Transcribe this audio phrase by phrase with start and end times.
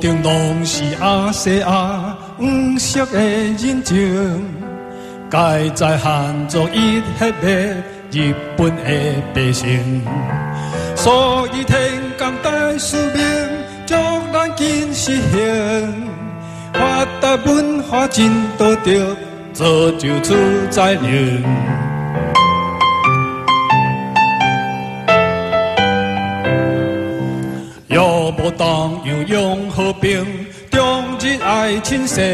[0.00, 4.44] 顶拢是阿西阿黄色的人情，
[5.28, 7.74] 该在汉族一黑的
[8.12, 8.82] 日本的
[9.34, 10.02] 百姓，
[10.94, 11.76] 所以天
[12.16, 13.24] 公大使命，
[13.86, 13.94] 祝
[14.32, 15.92] 咱今实现，
[16.72, 19.16] 发达文化真道德，
[19.52, 20.34] 造就出
[20.70, 21.42] 宰人。
[28.88, 30.24] 无当又用和平，
[30.70, 32.24] 中日爱亲善，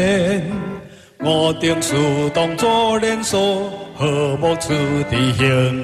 [1.19, 1.93] 我定是
[2.33, 4.73] 当作连锁，和睦处
[5.09, 5.83] 地行，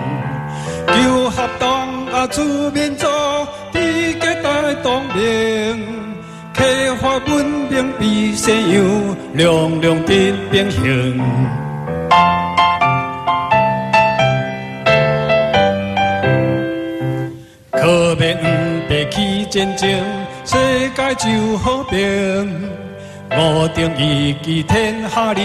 [0.88, 2.42] 求合当啊，出
[2.72, 3.06] 民族，
[3.74, 5.84] 地界大动明，
[6.54, 6.64] 开
[7.02, 11.22] 发文明比西洋，两两的并行，
[17.72, 20.21] 可别唔别去战争。
[20.52, 20.58] 世
[20.90, 21.98] 界就好平，
[23.30, 25.42] 我定一记天下利，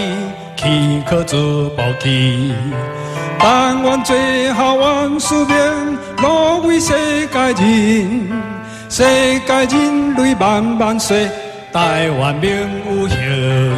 [0.57, 2.53] 岂可做保气？
[3.39, 6.91] 但愿最后万事明，乐为世
[7.27, 8.27] 界人，
[8.89, 9.05] 世
[9.47, 11.29] 界人类万万岁，
[11.71, 12.51] 台湾命
[12.89, 13.76] 有形。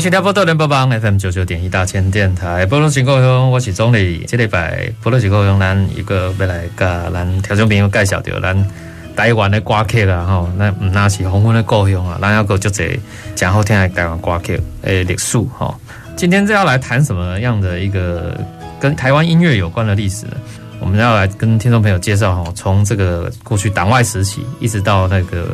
[0.00, 4.24] 欢迎收听波多连播帮 FM 九九点一大千电台，波多情故乡，我是总理。
[4.26, 8.70] 这礼拜波多情故乡，咱一个要来跟咱听众朋友介绍到咱
[9.14, 12.98] 台湾的歌曲啦，吼，那唔那是黄昏的故乡啊，咱要个就这
[13.34, 15.78] 讲好听的台湾歌曲诶历史吼。
[16.16, 18.40] 今天这要来谈什么样的一个
[18.80, 20.32] 跟台湾音乐有关的历史呢？
[20.80, 25.48] 我们要来跟听众朋友介绍哈，从这个过去党外时期，一直到那个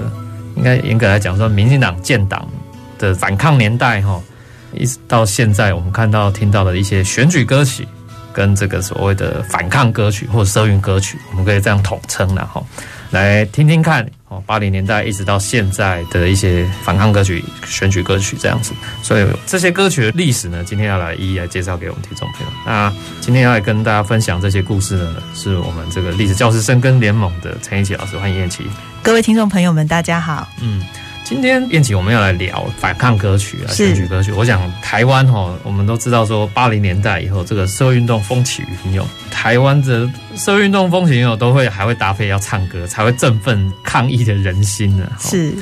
[0.54, 2.48] 应该严格来讲说，民进党建党。
[2.98, 4.18] 的反抗年代哈，
[4.76, 7.86] 一直到现在，我们看到听到的一些选举歌曲，
[8.32, 12.62] 跟这个所谓的反抗歌曲或者社运歌曲，我们可以这样统称了哈。
[13.10, 18.72] 来听听看哦，八零年代一直到现在的一些反抗歌曲、选举歌曲这样子。
[19.00, 22.52] 所以这些歌曲的历史呢，今天要来一一来介绍给我们听众朋友。
[22.66, 28.64] 那今天要来跟大家分享这些故事呢，是我们这个历史教师深耕联盟的陈一琪老师，欢迎燕琪。
[29.04, 30.48] 各位听众朋友们，大家好。
[30.60, 30.82] 嗯。
[31.28, 34.30] 今天燕琪，我们要来聊反抗歌曲啊，选举歌曲。
[34.30, 45.10] 我想台湾哈，我们都知道说，八零年代以后，这个社会运动风起云涌，台湾的社会运动风起云涌，都会还会搭配要唱歌，才会振奋抗议的人心呢。
[45.18, 45.52] 是。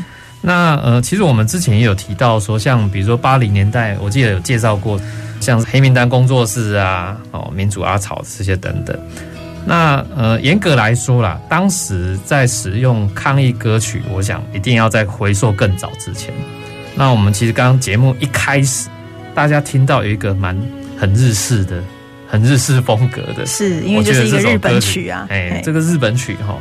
[0.43, 5.01] 那呃，其实我们之前也有提到说，像比如说八零年代，我记得有介绍过，
[5.41, 8.95] 像黑名单工作室啊，哦，民主阿草这些等等。
[9.67, 16.35] 那呃，严格来说啦，当时在使用抗议歌曲，我想一定要在回溯更早之前。
[16.95, 18.89] 那我们其实刚刚节目一开始，
[19.35, 20.57] 大家听到有一个蛮
[20.99, 21.83] 很日式的、
[22.29, 25.27] 很日式风格的，是因为就是一个日本曲啊。
[25.31, 26.56] 哎，这个日本曲哈，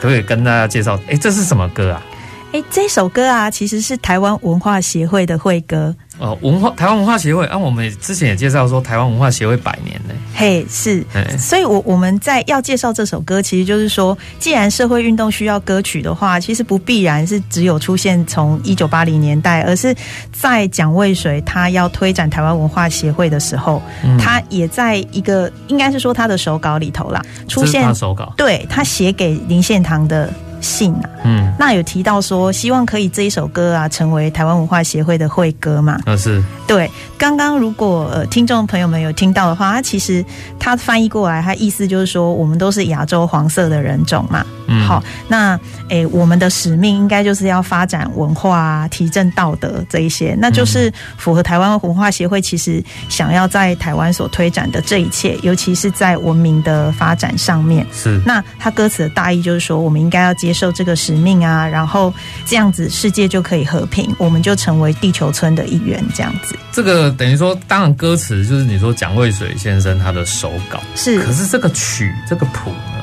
[0.00, 0.98] 可不可以跟大家介绍？
[1.08, 2.02] 哎，这是什么歌啊？
[2.50, 5.94] 哎，这首歌啊，其实是台湾文化协会的会歌。
[6.18, 10.14] 哦，文化台湾文化协会啊，我们之前也介绍说台湾文化协会百年呢。
[10.34, 11.04] 嘿，是，
[11.38, 19.94] 所以我我们在要介绍这首歌，其实就是说，既然社会运动需要歌曲的话，其实不必然是只有出现从一九八零年代，而是
[20.32, 30.32] 在蒋渭水他要推展台湾文化协会的时候，嗯、他也在一个应该是说他的手稿里头啦，出现他手稿，对他写给林献堂的。
[30.60, 35.98] 信啊，嗯，那有提到说希望可以这一首歌啊成为台湾文化协会的会歌嘛？
[36.04, 36.90] 啊，是对。
[37.16, 40.24] 刚刚如果呃听众朋友们有听到的话，他其实
[40.58, 44.44] 他翻译过来，他意思就是说我们都是亚洲黄色的人种嘛。
[44.68, 45.54] 嗯，好，那
[45.88, 57.86] 诶、欸，我们的使命应该就是要发展文化啊，提振道德这一些，那就是符合台湾文化协会其实想要在台湾所推展的这一切，尤其是在文明的发展上面。
[57.92, 58.20] 是。
[58.26, 60.48] 那他歌词的大意就是说，我们应该要接。
[60.48, 62.10] 接受这个使命啊，然后
[62.46, 66.56] 这样子世界就可以和平，我们就成为地球村的一员，这样子。
[66.72, 72.97] 这个等于说，当然歌词就是你说蒋渭水先生他的手稿是，可是这个曲这个谱呢？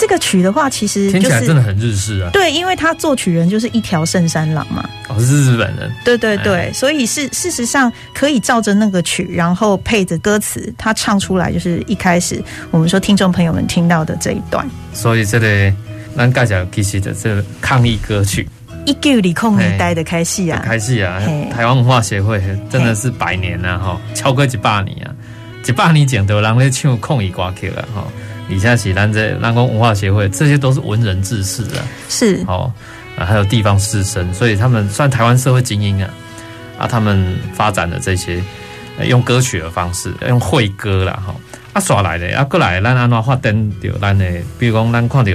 [0.00, 2.30] 这个曲的话，其实、就是、听起来真的很日式啊。
[2.32, 4.88] 对，因为他作曲人就是一条圣山郎嘛。
[5.08, 5.92] 哦，是日本人。
[6.04, 14.66] 对对对，哎、所以是事实上可以照着那个曲，然后配着歌词，他唱出来就是一开始我们说听众朋友们听到的这一段。
[14.94, 15.74] 所以这里
[16.16, 18.48] 咱介绍其实的这个抗议歌曲，
[18.86, 21.20] 一九二零年代的开戏啊，开戏啊，
[21.52, 25.12] 台湾文化协会真的是百年了哈，超过一百年啊，
[25.66, 28.06] 一百年前都有人咧唱抗议歌曲了哈。
[28.50, 32.70] 以下起咱这南宫文化协会，这些都是文人志士啊，是哦，
[33.16, 36.10] 啊，还有地方士绅，所以他们算台湾社会精英啊，
[36.78, 38.42] 啊，他们发展的这些
[39.06, 41.34] 用歌曲的方式，用会歌啦哈，
[41.72, 44.24] 啊，耍来的啊，过来咱安怎发展着咱的，
[44.58, 45.32] 比如讲咱看到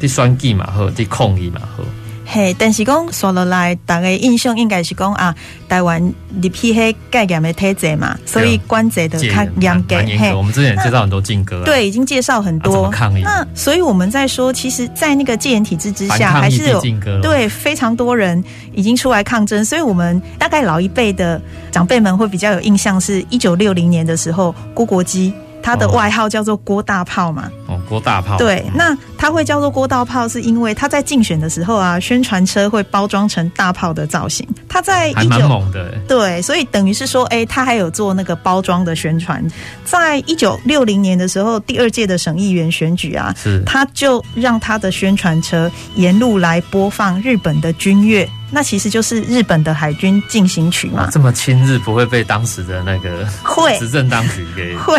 [0.00, 1.84] 的选举嘛好，的抗议嘛好。
[2.26, 5.34] 嘿，但是讲说落来，大家印象应该是讲啊，
[5.68, 9.96] 台湾你批黑戒严的体制嘛，所以关节的较严格。
[10.18, 12.90] 嘿，我们之前介绍很多禁歌，对，已经介绍很多。
[12.90, 13.22] 抗议。
[13.22, 16.82] 那所以我们在说，其实，在那个戒严体制之下，还是有
[17.22, 18.42] 对非常多人
[18.74, 19.64] 已经出来抗争。
[19.64, 21.40] 所以我们大概老一辈的
[21.70, 25.32] 长辈们会比较有印象，是一九六零年的时候，郭国基。
[25.62, 27.50] 他的外号叫做郭大炮嘛？
[27.65, 28.36] 哦，郭大炮。
[28.36, 34.46] 对，那他会叫做郭大炮，是因为他在竞选的时候啊，宣传车会包装成大炮的造型。
[34.68, 35.92] 他在还蛮猛的。
[36.06, 39.42] 对，所以等于是说，哎，他还有做那个包装的宣传。
[39.84, 48.28] 在一九六零年的时候，第二届的省议员选举啊，是他就让他的宣传车沿路来播放日本的军乐。
[48.48, 54.96] 那其实就是日本的海军进行曲嘛，这么亲日不会被当时的那个会执政当局给会，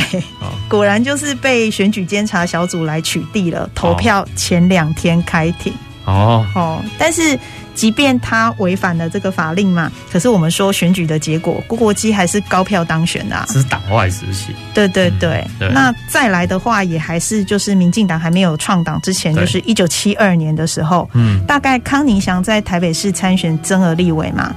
[0.67, 3.69] 果然就是被选举监察小组来取缔了。
[3.75, 5.73] 投票前两天开庭
[6.05, 7.37] 哦哦，但是。
[7.77, 13.45] 即便他违反了这个法令嘛，可是我们说选举的结果，郭国基还是高票当选的啊。
[13.47, 14.47] 只是党外时期。
[14.73, 15.69] 对对对，嗯、对。
[15.69, 24.51] 那再来的话，也还是就是民进党还没有创党之前，就是一九七二年的时候，嗯，大概康宁祥在台北市参选增额立委嘛，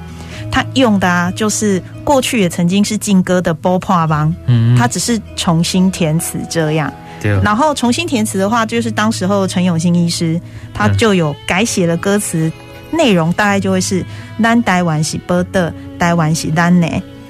[0.51, 6.91] 他用的啊，就是过去也曾经是劲歌的《波帕帮》，嗯，他只是重新填词这样。
[7.21, 7.33] 对。
[7.43, 10.41] 然后重新填词的话，就是当时候陈永新医师
[10.75, 12.49] 他就有改写了歌词。
[12.49, 12.53] 嗯
[12.93, 14.05] 内容大概就会是
[14.43, 16.89] “咱台湾是波的，台湾是咱呢”，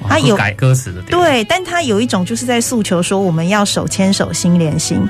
[0.08, 5.06] 他有改歌词的，对，但他有一种就是在诉求说我们要手牵手心连心。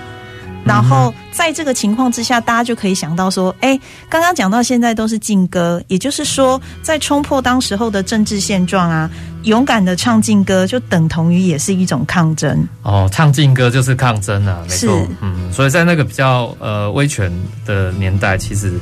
[0.65, 3.79] 然后在这个情况之下，大家就可以想到说，哎，
[4.09, 9.11] 刚刚讲到现在都是禁歌，也就是说，在冲破当时候的政治现状啊，
[9.45, 12.67] 勇敢的唱禁歌，就等同于也是一种抗争。
[12.83, 17.33] 哦，唱禁歌就是抗争啊，没错，嗯，所以在那个比较呃威权
[17.65, 18.73] 的年代，其实。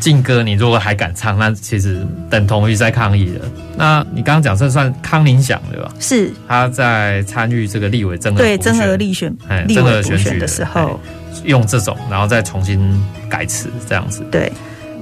[0.00, 3.44] 禁歌，你如果还敢唱，那其实等同于在抗议了。
[3.76, 5.92] 那你刚刚讲这算康宁祥对吧？
[6.00, 10.98] 是，他在参与这个立委增额对增额立选哎增额选举的时候，
[11.44, 14.22] 用这种，然后再重新改词这样子。
[14.30, 14.52] 对，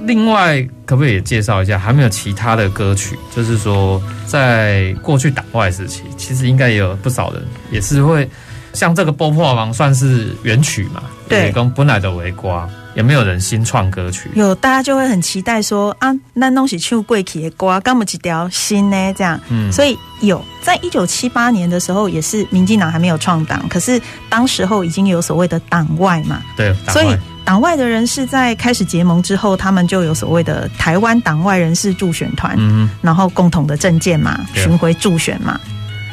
[0.05, 3.17] 另外可不可以也介绍一下，还没有其他的歌曲？
[3.35, 8.29] 就是说，在过去党外时期，其实应该也有不少人也是会
[8.73, 11.03] 像这个《波破王》算是原曲嘛？
[11.27, 12.69] 对，跟本来的围瓜。
[12.99, 14.29] 有没有人新创歌曲？
[14.35, 19.13] 有，大家就会很期待说啊，那东西去贵企的歌，干嘛几条新呢？
[19.17, 35.57] 这样，嗯，所以有，在一九七八年的时候，也是民进党还没有创党，可是当时候已经有所谓的党外嘛，对，所以党外的人士在开始结盟之后，他们就有所谓的台湾党外人士助选团，嗯，然后共同的政见嘛，巡回助选嘛，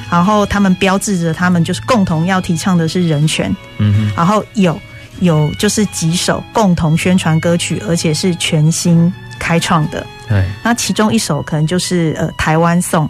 [0.08, 4.80] 然后他们标志着他们就是共同要提倡的是人权，嗯，然后有。
[5.20, 10.06] 有就是几首共同宣传歌曲，而且是全新开创的。
[10.28, 13.08] 对，那其中一首可能就是呃台湾颂。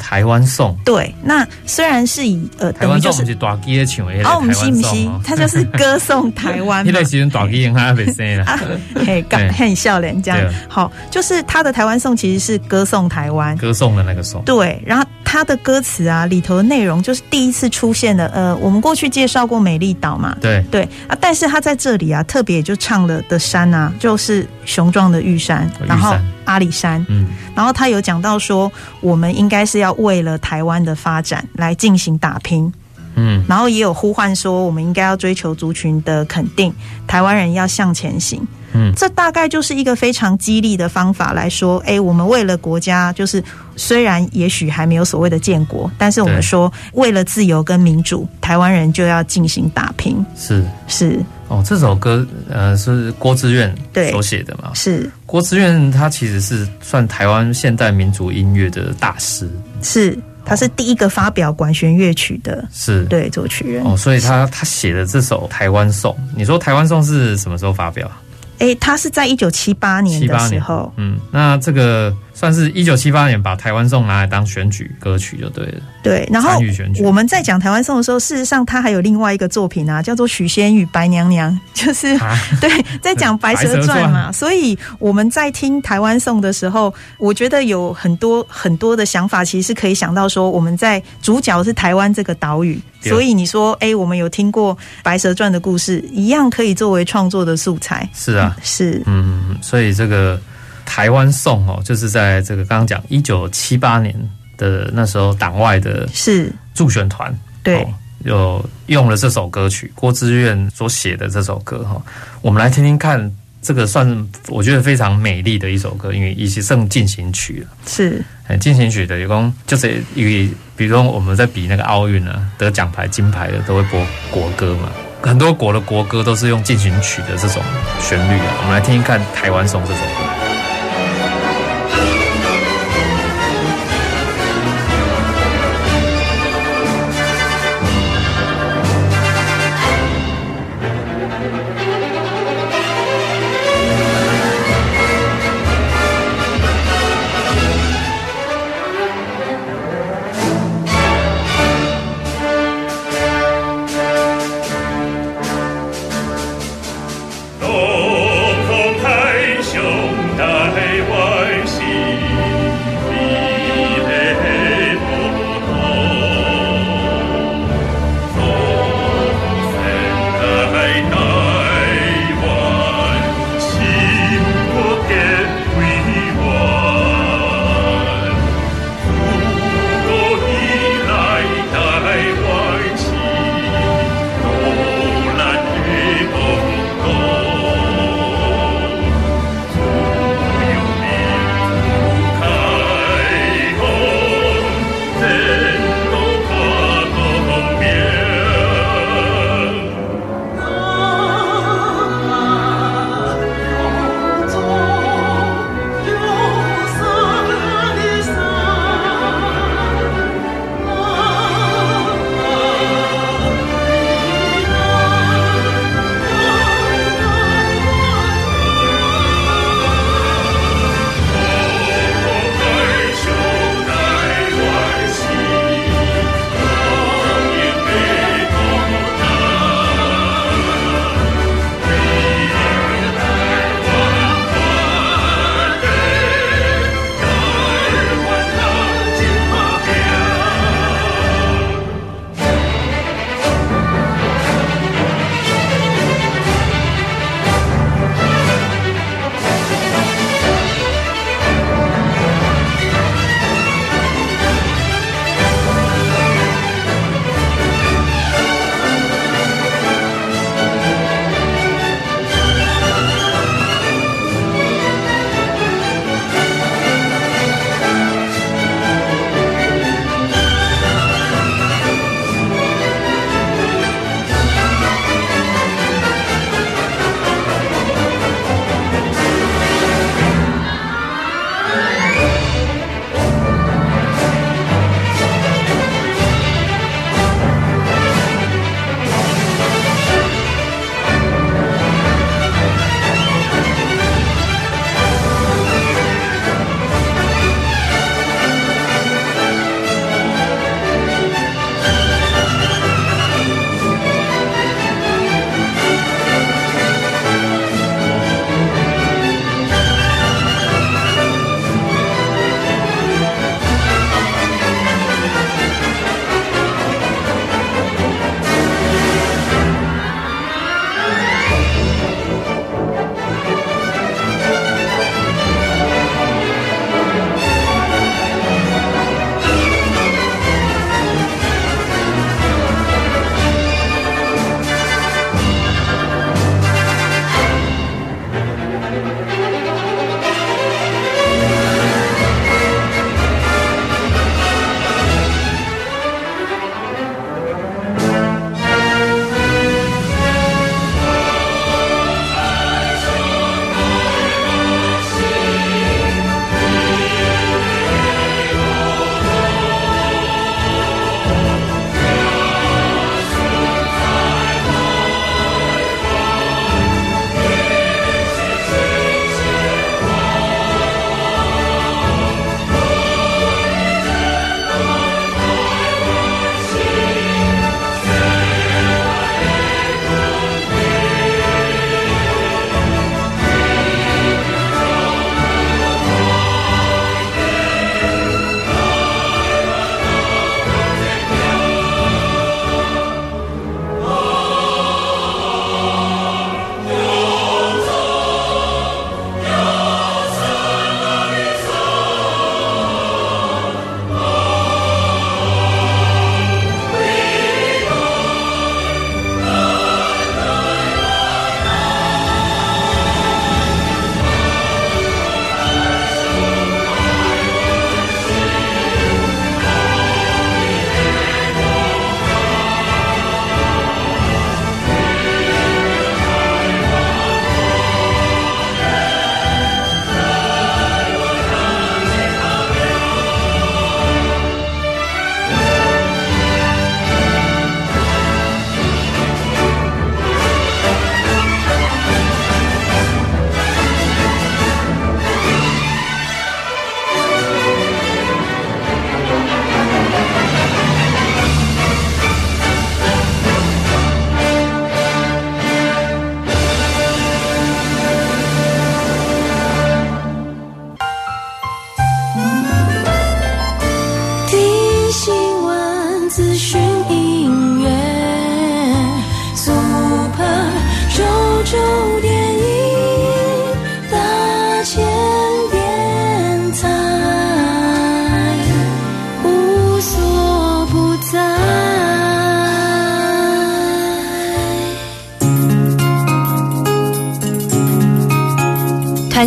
[0.00, 0.76] 台湾颂。
[0.84, 6.84] 对，那虽然是以呃台湾颂是大机的唱的，哦，不是不是，它就是歌颂 台湾。
[6.84, 8.58] 那段时间大机人还没生啦，
[9.06, 10.38] 嘿， 很很笑脸这样。
[10.68, 14.42] 好，就是他的台湾颂其实是歌颂台湾，歌颂的那个颂。
[14.44, 15.06] 对，然后。
[15.36, 18.26] 他的歌词啊，里头的内容就是第一次出现的。
[18.28, 26.16] 呃，我们过去介绍过美丽岛嘛，对对啊，但是他在这里啊，特别就唱了的山啊，就是雄壮的玉山，然后
[26.46, 32.72] 阿里山，嗯，然后他有讲到说，我们应该是要为了台湾的发展来进行打拼。
[33.16, 36.72] 嗯，然后也有呼唤说，我们应该要追求族群的肯定，
[37.06, 38.40] 台湾人要向前行。
[38.76, 43.42] 嗯，这大概就是一个非常激励的方法来说，哎，我们为了国家，就是
[43.74, 50.24] 虽然也许还没有所谓的建国，但是我们说为了自由跟民主，台湾人就要进行打拼。
[50.36, 50.62] 是。
[50.86, 51.18] 是。
[51.48, 53.72] 哦，这首歌呃是郭志远
[54.10, 54.72] 所写的嘛？
[54.74, 55.08] 是。
[55.24, 59.48] 郭志远，他其实是算台湾现代民族音乐的大师。
[59.80, 63.04] 是，他是第一个发表管弦乐曲的，是。
[63.04, 63.84] 对作曲人。
[63.84, 68.10] 哦，所以他他写的这首《台湾颂》，你说《台湾颂》是什么时候发表？
[68.58, 75.80] 哎，他是在一九七八年的时候，嗯，那这个算是一九七八年把台湾颂拿来当选举歌曲就对了。
[76.02, 76.60] 对，然后
[77.02, 84.30] 我们在讲台湾颂的时候，事实上他还有另外一个作品啊，叫做《许仙与白娘娘》， 就是、啊、 对，在讲《白蛇传》嘛。
[84.30, 98.06] 所以我们在听台湾颂的时候，我觉得有很多很多的想法，其实是可以想到说，我们在主角是台湾这个岛屿，所以你说，哎，我们有听过《白蛇传》的故事，一样可以作为创作的素材。
[98.14, 100.38] 是啊，嗯、是，嗯，所以这个
[100.86, 104.16] 台湾颂哦，就是在这个刚刚讲一九七八年。
[104.58, 107.30] 的那时候，党外的是助选团，
[107.62, 107.86] 对，
[108.20, 112.00] 有用了这首歌曲，郭志远所写的这首歌哈，
[112.40, 118.24] 我们来听听看，这个算我觉得非常美丽的一首歌，因为已经剩进行曲了，是，
[118.58, 124.90] 进行曲的，有功就是因为，比如说我们在比那个奥运啊，得奖牌金牌的都会播国歌嘛，
[125.20, 127.62] 很多国的国歌都是用进行曲的这种
[128.00, 130.25] 旋律啊，我们来听听看《台湾颂》这首歌。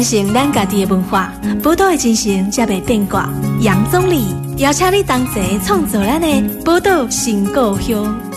[0.10, 3.30] 承咱家己的文化，宝岛的精神才袂变卦。
[3.60, 8.29] 杨总理邀请你同齐创造咱的宝岛新故乡。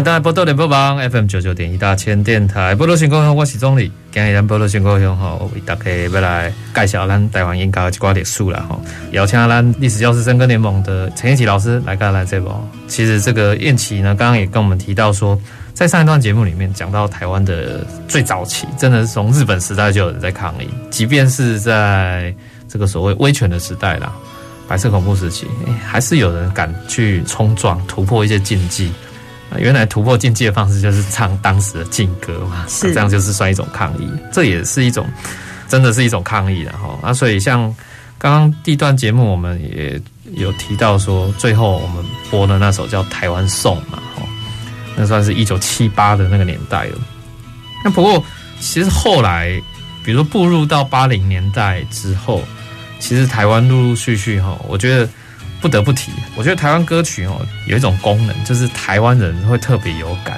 [0.00, 3.92] 迎大家波多联播网 FM 九九点一大千电台，波多新故乡，我是总理。
[4.10, 8.80] 今日咱波多新故乡吼，为大家要来介绍咱台湾应该一寡历史啦吼，
[9.12, 12.66] 邀请咱历史教师深耕联盟的陈彦萁老师来跟来这波。
[12.88, 15.38] 其实这个彦萁呢，刚刚也跟我们提到说，
[15.74, 22.34] 在上一段节目里面讲到台湾的最早期，真的是从日本时代就有人在抗议，即便是在
[22.66, 24.10] 这个所谓威权的时代啦，
[24.66, 25.46] 白色恐怖时期，
[25.86, 28.90] 还是有人敢去冲撞、突破一些禁忌。
[29.58, 35.04] 原来突破禁忌的方式就是唱当时的禁歌嘛，是这样就是算一种抗议，这也是一种，
[35.68, 36.96] 真的是一种抗议的哈。
[37.02, 37.62] 啊，所以像
[38.16, 40.00] 刚刚第一段节目，我们也
[40.34, 44.22] 有提到说，最后我们播的那首叫《台湾颂》嘛，哈，
[44.96, 46.98] 那算是一九七八的那个年代了。
[47.84, 48.22] 那不过
[48.60, 49.60] 其实后来，
[50.04, 52.42] 比如说步入到八零年代之后，
[53.00, 55.08] 其实台湾陆陆续续哈，我觉得。
[55.60, 60.34] 不得不提，我觉得台湾歌曲哦有一种功能，就是台湾人会特别有感。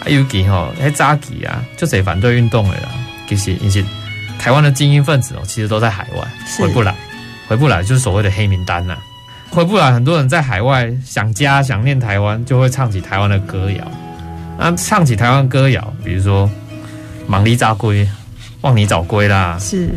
[0.00, 2.88] 啊，尤其哈，哎，早期啊，就谁反对运动的啦，
[3.28, 3.84] 其实一些
[4.38, 6.94] 台湾的精英分子哦，其实都在海外，回不来，
[7.48, 8.96] 回不来，就是所谓的黑名单呐。
[9.50, 13.90] 回不来，很多人在海外想家、想念台湾，就会唱起台湾的歌谣。
[14.58, 16.46] 那唱起台湾歌谣，比如说
[17.28, 18.04] 《忙里扎归》，
[18.62, 19.88] 望你早归啦，是。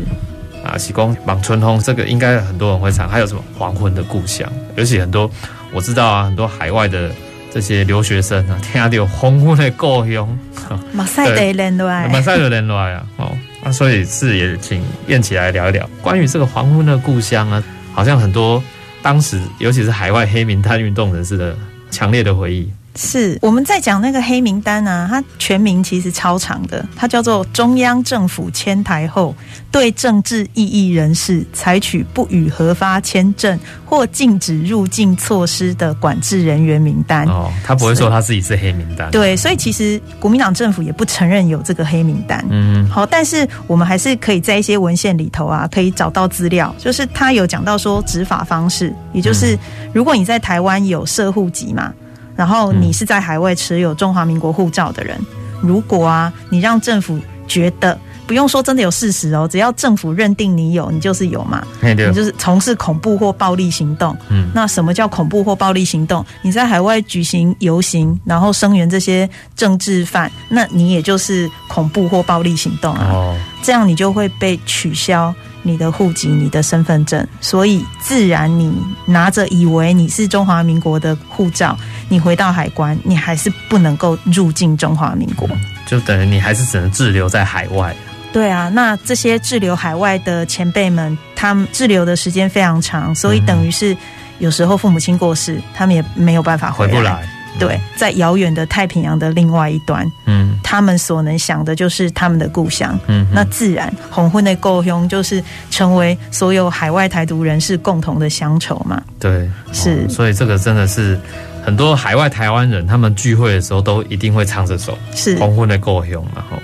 [0.70, 3.08] 啊，喜光望春风，这个应该很多人会唱。
[3.08, 4.50] 还有什么黄昏的故乡？
[4.76, 5.30] 尤其很多
[5.72, 7.10] 我知道啊，很多海外的
[7.52, 10.38] 这些留学生啊，听到有黄昏的故乡，
[10.92, 18.62] 马赛的人来，马赛的人来啊，哦，那所以是也请燕起来聊一聊关于这个黄昏的故乡啊，好像很多
[19.02, 21.56] 当时尤其是海外黑名单运动人士的
[21.90, 22.70] 强烈的回忆。
[22.96, 29.34] 是我们在讲那个黑名单啊，它全名其实超长的，它叫做中央政府迁台后
[29.70, 37.26] 对政治异议人士采取不予核发签证或禁止入境措施的管制人员名单。
[37.28, 39.10] 哦，他不会说他自己是黑名单。
[39.12, 42.44] 对，所以其实国民党政府也不承认有这个黑名单。
[42.50, 49.56] 嗯，好，但是我们还是可以在一些文献里头啊，可以找到资料，就是他有讲到说执法方式，也就是
[49.92, 51.94] 如果你在台湾有社户籍嘛。
[52.40, 55.14] 然后你是在海外持有中华民国护照的人，
[55.60, 64.16] 如果啊，你让政府觉得不用说真的有事实哦，只要政府认定你有，你就是有嘛，你就是从事恐怖或暴力行动。
[64.30, 66.24] 嗯，那什么叫恐怖或暴力行动？
[66.40, 73.10] 你在海外举行游行，然后声援这些政治犯，那你也就是恐怖或暴力行动啊。
[73.12, 75.34] 哦，这样你就会被取消。
[75.62, 78.72] 你的户籍、你的身份证，所以自然你
[79.06, 81.76] 拿着以为你是中华民国的护照，
[82.08, 85.48] 你回到海关，你还是不能够入境中华民国，
[85.86, 87.94] 就等于你还是只能滞留在海外。
[88.32, 93.96] 对啊，那这些滞留海外的前辈们，他们滞留的时间非常长，所以等于是
[94.38, 97.28] 有时候父母亲过世，他们也没有办法回不来。
[97.60, 109.02] 对，在遥远的太平洋的另外一端，嗯，他们所能想的就是他们的故乡，嗯，那自然黄昏的故乡就是成为所有海外台独人士共同的乡愁嘛。
[109.20, 111.20] 对，是，所以这个真的是
[111.64, 116.12] 很多海外台湾人他们聚会的时候都一定会唱这首，是黄昏的故乡。
[116.34, 116.56] 然后，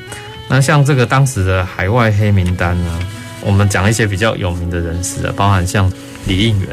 [0.48, 2.98] 那像这个当时的海外黑名单呢，
[3.44, 5.92] 我们讲一些比较有名的人士啊，包含像
[6.26, 6.68] 李应元，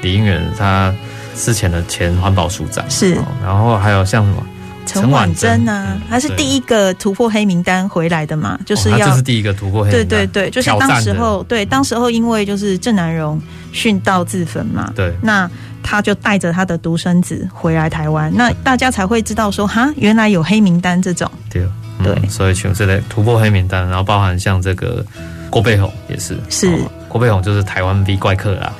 [0.00, 0.94] 李应元他。
[1.34, 4.46] 之前的前环保署长是，然后还有像什么
[4.84, 13.40] 陈婉珍啊，他是第一个突破黑名单回来的嘛，就是要这是第一个突破黑名单，对对对，就是当时候对当时候因为就是郑南荣
[13.72, 15.48] 殉道自焚嘛，对，那
[15.82, 21.64] 他就带着他的独生子回来台湾，那大家才会知道说哈，原来有黑名单这种，对
[22.02, 25.04] 对，所以全是来突破黑名单，然后包含像这个
[25.48, 26.78] 郭背宏也是，是。
[27.08, 28.72] 郭背宏就是台湾 V 怪客啦。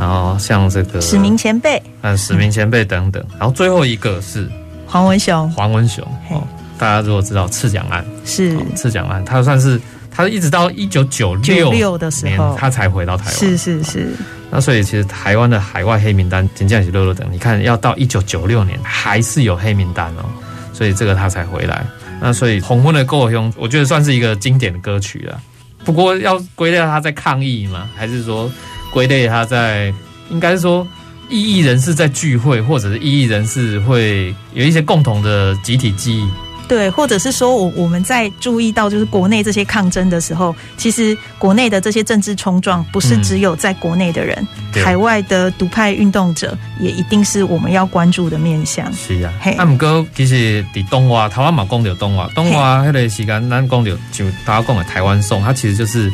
[0.00, 3.22] 然后像这个史明前辈，嗯，史明前辈等等。
[3.38, 4.48] 然后最后一个是
[4.86, 6.42] 黄文雄，黄文雄哦，
[6.78, 9.78] 大家如果知道赤蒋案是赤蒋案，他算是
[10.10, 13.34] 他一直到一九九六的时候，他才回到台湾。
[13.34, 14.08] 是是是。
[14.50, 20.24] 那所以其实台湾的海外黑名单，金将喜乐乐等，你看要到一九九六年还是有黑名单哦，
[20.72, 21.84] 所以这个他才回来。
[22.22, 25.38] 那所以红昏的故乡，我觉得算是一个经典的歌曲了。
[25.84, 27.86] 不过要归类他在抗议吗？
[27.94, 28.50] 还是说？
[28.90, 29.92] 归类他在，
[30.30, 30.86] 应该是说
[31.28, 36.28] 异议人士在聚会，或者是异议人士会有一些共同的集体记忆。
[36.66, 48.88] 对，或者是说，我我们在注意到，就是国内这些抗争的时候，其实国内的这些政治冲撞，不是只有在国内的人，嗯、海外的独派运动者也一定是我们要关注的面向。
[48.92, 56.08] 是啊，嘿，啊，不过其实在东华，台湾嘛讲到东华，东华那个时间，咱讲到就大家讲的台湾颂，它其实就是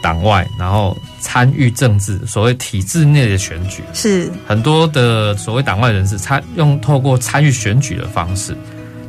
[0.00, 8.56] 党外，然后参与政治，所谓体制内的选举，是很多的所谓党外人士参用透过参与选举的方式。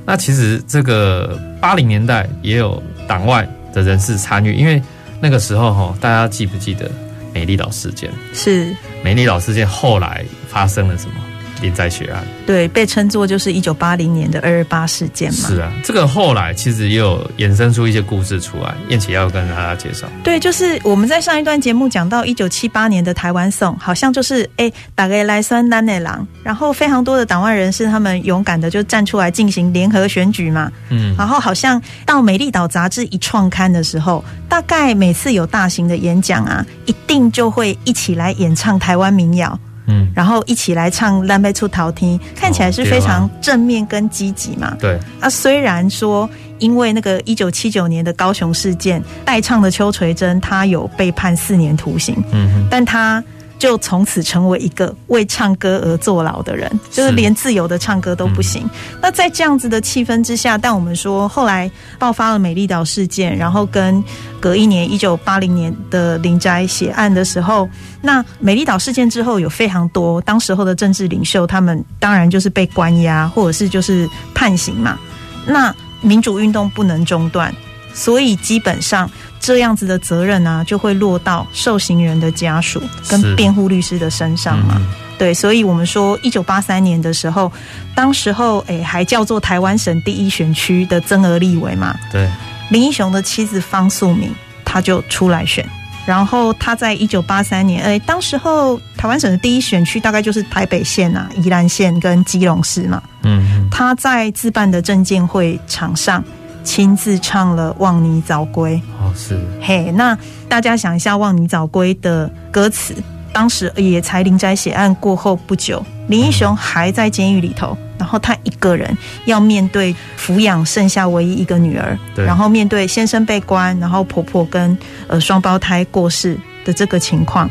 [0.06, 4.82] 那其实这个八零年代也有党外的人士参与，因为
[5.20, 6.90] 那个时候哈，大家记不记得
[7.34, 8.10] 美丽岛事件？
[8.34, 11.16] 是美丽岛事件后来发生了什么？
[11.62, 15.48] 林宅血案，对，被称作就是一九八零年的二二八事件嘛。
[15.48, 18.74] 是啊，这个后来其实也有衍生出一些故事出来。
[18.90, 20.08] 燕琪要跟大家介绍。
[20.24, 30.72] 对，就是我们在上一段节目讲到一九七八年的台湾颂，好像就是哎，大概来酸丹内郎，然后非常多的党外人士他们勇敢的就站出来进行联合选举嘛。
[30.90, 39.60] 嗯，然后好像到美丽岛杂志一创刊的时候，大概每次有大型的演讲啊，一定就会一起来演唱台湾民谣。
[39.88, 44.76] 嗯，然后一起来唱《蓝莓出逃听》，看起来是非常正面跟积极嘛。
[44.80, 53.24] 对啊，虽然说因为那个一九七九年的高雄事件，代唱的邱垂珍他有被判四年徒刑，嗯，但他。
[53.60, 58.64] 就从此成为一个为唱歌而坐牢的人，就是连自由的唱歌都不行。
[58.66, 58.70] 嗯、
[59.02, 64.04] 那在这样子的气氛之下，但我们说后来爆发了美丽岛事件，然后跟
[64.40, 67.68] 隔一年一九八零年的林宅血案的时候，
[68.02, 75.00] 那美丽岛事件之后有非常多当时候的政治领袖，他们当然就是被关押，或者是就是判刑嘛。
[75.46, 77.52] 那民主运动不能中断，
[77.94, 79.10] 所以基本上。
[79.40, 84.76] 这样子的责任呢、啊，就会落到受刑人的家属跟辩护律师的身上嘛。
[84.78, 87.52] 嗯、对，所以我们说，一九八三年的时候，
[87.96, 91.96] 当时候诶还叫做台湾省第一选区的增额立委嘛。
[92.12, 92.30] 对，
[92.70, 94.34] 林英雄的妻子方素敏，
[94.66, 95.68] 他就出来选。
[96.06, 103.04] 然后他在一九八三年，诶，当时候台湾省的第一选区大概就是台北县啊、宜兰县跟基隆市嘛。
[103.24, 106.24] 嗯，他在自办的政见会场上。
[106.68, 109.40] 亲自唱了《望你早归》哦，是。
[109.62, 110.16] 嘿，那
[110.50, 112.94] 大家想一下，《望你早归》的歌词，
[113.32, 124.78] 当时也才林宅血案过后不久，林英雄还在监狱里头，嗯、然后他一个人要面对抚养剩下唯一一个女儿，对，然后面对先生被关，然后婆婆跟
[125.08, 127.50] 呃双胞胎过世的这个情况，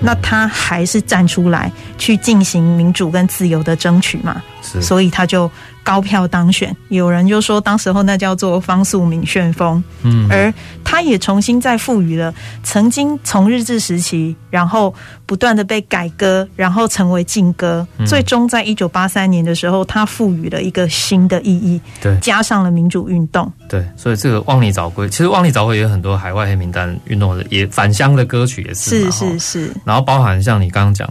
[0.00, 5.50] 那他还是站出来去进行民主跟自由的争取嘛，是，所以他就。
[5.82, 10.52] 高票当选，有人就说当时候那叫做方素敏旋风，嗯，而
[10.84, 14.94] 他也重新再赋予了曾经从日治时期，然后
[15.26, 31.08] 不断的被改革，然后成为禁歌，嗯、最终在一九八三年的时候，他赋予了一个新的意义，对，加上了民主运动，对，所以这个《望你早归》，其实《望你早归》也有很多海外黑名单运动的也返乡的歌曲，也是，是是是，然后包含像你刚刚讲。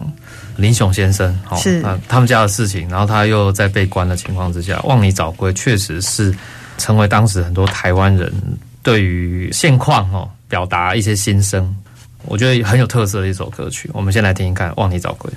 [0.60, 6.36] 林雄先生，哦，是啊，他们家的事情，然后他又在被关的情况之下，望你早归，确实是
[6.78, 8.32] 成为当时很多台湾人
[8.84, 11.76] 对于现况哦表达一些心声，
[12.26, 13.90] 我觉得很有特色的一首歌曲。
[13.94, 15.32] 我们先来听听看，《望你早归》。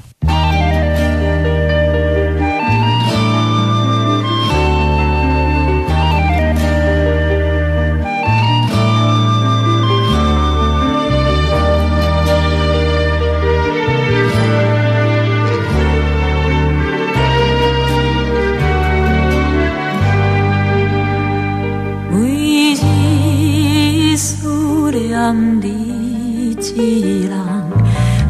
[25.33, 27.33] 你一人，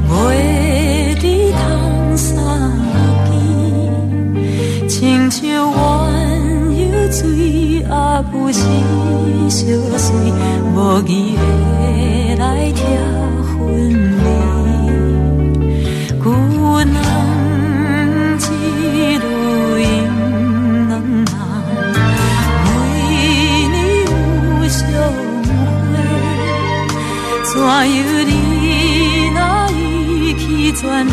[0.09, 1.27] 袂得，
[4.89, 5.41] 亲像
[5.73, 5.77] 鸳
[6.71, 8.61] 鸯水阿不时
[9.49, 9.67] 相
[9.99, 10.15] 随，
[10.75, 11.37] 无期。
[27.83, 31.05] 哪有你那一气，全然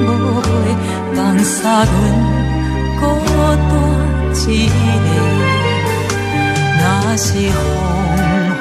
[0.00, 0.48] 无悔，
[1.14, 1.92] 放煞阮
[2.98, 3.02] 孤
[3.68, 3.70] 单
[4.48, 4.72] 一个。
[6.80, 6.82] 若
[7.18, 7.60] 是黄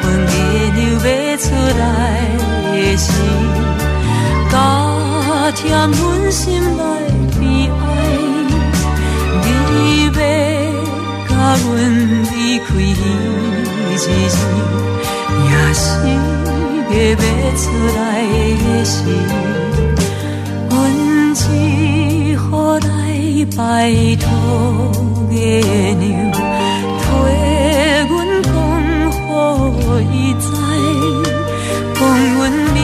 [0.02, 0.36] 昏月
[0.76, 1.46] 亮欲出
[1.80, 1.82] 来？
[2.74, 3.08] 的时
[3.48, 4.54] 候，打
[5.52, 5.96] 听阮
[6.30, 6.44] 心
[6.76, 6.84] 内
[7.40, 7.42] 悲
[7.80, 7.82] 哀，
[9.42, 9.46] 你
[10.04, 10.12] 要
[11.30, 11.32] 甲
[11.64, 11.66] 阮
[12.24, 12.76] 离开伊
[13.94, 14.36] 一日。
[17.58, 17.64] 出
[17.96, 18.00] 来
[18.64, 18.94] 的时，
[20.70, 20.74] 阮
[21.36, 21.44] 只
[22.38, 23.06] 好来。
[23.56, 24.28] 拜托
[25.30, 25.38] 月
[25.94, 26.38] 娘，替
[28.10, 28.50] 阮讲，
[29.78, 30.44] 予伊知，
[31.94, 32.00] 讲
[32.34, 32.40] 阮
[32.76, 32.78] 日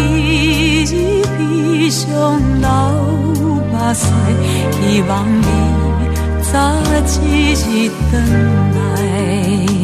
[0.86, 0.88] 日
[1.26, 2.08] 悲伤
[2.62, 2.67] 流
[3.41, 4.00] 目屎，
[4.80, 5.43] 希望你
[6.43, 6.52] 早
[7.21, 8.12] 一日回
[8.76, 9.81] 来。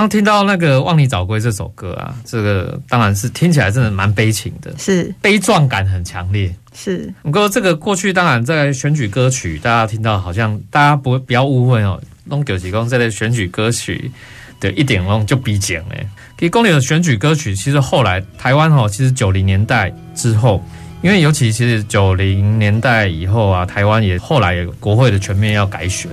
[0.00, 6.50] 刚听到那个《望你早归》这首歌啊，这个当然是听起来真的蛮悲情的，是悲壮感很强烈。
[6.72, 14.10] 是不过这个过去当然在选举歌曲，大家听到好像大家不不要误会哦，弄九几公这类选举歌曲
[14.58, 16.08] 的一点弄就比减哎。
[16.38, 20.64] 其实公里的选举歌曲，其实后来台湾哈，其实九零年代之后，
[21.02, 26.10] 因为尤其其实九零年代以后啊，台湾也后来也国会的全面要改选。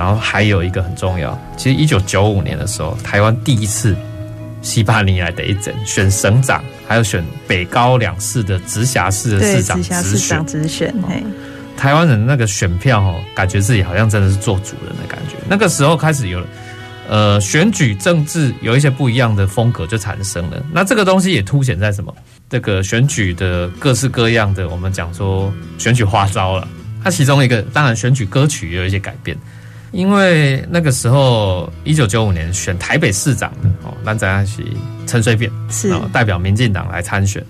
[0.00, 3.94] 然后还有一个很重要，其实一九九五年的时候，台湾第一次
[4.62, 10.94] 西八年来的一整选省长，还有选北高两市的直辖市的市长直选，直选。
[11.76, 15.36] 台湾人那个选票哦，感觉自己好像真的是做主人的感觉。
[15.46, 16.46] 那个时候开始有了，
[17.06, 20.64] 呃，选举政治有一些不一样的风格就产生了。
[20.72, 22.10] 那这个东西也凸显在什么？
[22.48, 26.66] 这个选举的各式各样的，我们讲说选举花招了。
[27.04, 29.36] 它其中一个，当然选举歌曲也有一些改变。
[29.92, 34.62] 因为那个时候，一九九五年选台北市长的哦，那在那是
[35.04, 37.44] 陈水扁，是代表民进党来参选。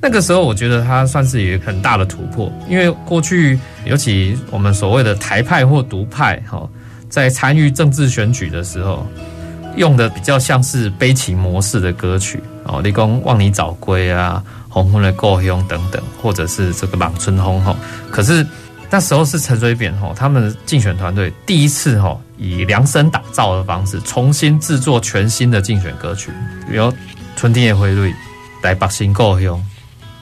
[0.00, 6.68] 那个时候，我觉得他算是一个很大的突破，因为过去尤其我们所谓的台派或独派哈，
[7.08, 9.06] 在参与政治选举的时候，
[9.76, 17.74] 用的比较像是悲情模式的歌曲哦，例如《望你早归》啊，《红昏的故乡》等等，或者是这个《望春红》哈。
[18.10, 18.46] 可是。
[18.90, 26.30] 那时候是陈水扁吼，他们竞选团队第一次吼以量身打造的方式重新制作全新的竞选歌曲，
[26.68, 26.84] 比如
[27.36, 28.10] 《春天的花蕊》、
[28.62, 29.56] 《台北新故乡》，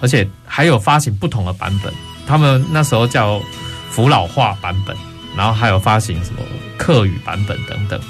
[0.00, 1.92] 而且还有发行不同的版本。
[2.26, 3.40] 他们那时候叫
[3.90, 4.96] 福佬话版本，
[5.36, 6.40] 然后还有发行什么
[6.76, 8.00] 客语版本等等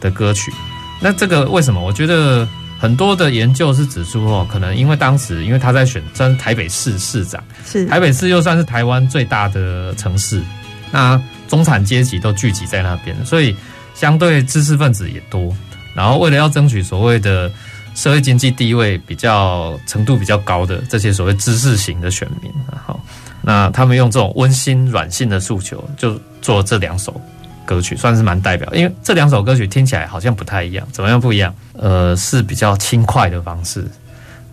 [0.00, 0.52] 的歌曲。
[1.00, 1.80] 那这个为什么？
[1.80, 2.48] 我觉得。
[2.82, 10.42] 很多的研究是指出哦，可能因为当时因为他在选争台北市市长，是台北市又算是台湾最大的城市，
[10.90, 13.54] 那中产阶级都聚集在那边，所以
[13.94, 15.56] 相对知识分子也多。
[15.94, 17.48] 然后为了要争取所谓的
[17.94, 22.50] 社会经济地位比较程度比较高的这些所谓知识型的选民，
[22.84, 22.98] 好，
[23.42, 27.14] 那他们用这种温馨软性的诉求，就做这两首。
[27.72, 31.54] 歌曲算是蛮代表，因为这两首歌曲听起来好像不太一样，怎么样不一样？
[31.72, 33.82] 呃，是比较轻快的方式。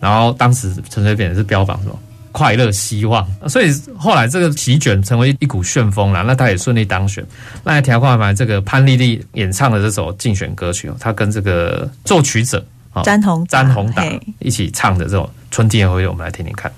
[0.00, 1.98] 然后当时陈水扁是标榜什么
[2.32, 6.22] 快乐希望，所以后来这个席卷成为一股旋风了。
[6.22, 7.22] 那他也顺利当选。
[7.62, 12.64] 那来调过来这个潘丽丽演唱的这首竞选歌曲，他跟这个作曲者
[13.04, 14.02] 詹宏詹宏达
[14.38, 16.72] 一起唱的这种《春天的花蕊》，我们来听听看。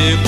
[0.00, 0.27] It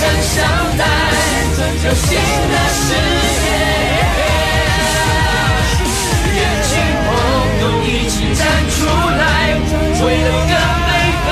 [0.00, 0.36] 真相
[0.76, 0.84] 待，
[1.82, 2.86] 救新的世
[3.42, 3.44] 界。
[6.34, 6.70] 热情
[7.04, 7.10] 懵
[7.58, 8.40] 懂一起站
[8.70, 9.20] 出来，
[10.00, 10.52] 为了更
[10.86, 10.88] 美
[11.24, 11.28] 好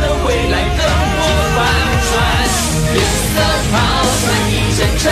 [0.00, 0.80] 的未来灯
[1.18, 1.20] 火
[1.56, 1.58] 反
[2.08, 2.10] 转，
[2.94, 3.36] 脸色
[3.70, 3.74] 泡
[4.22, 5.04] 酸，一身尘。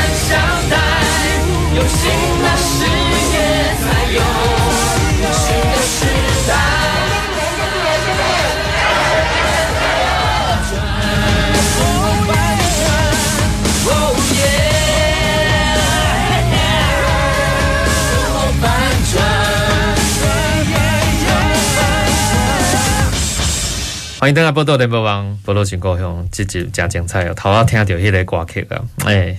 [24.24, 27.34] 欢迎大家报道联播网，报道新故乡，这集真精彩哦！
[27.34, 29.38] 头下听到迄个歌曲啊，哎，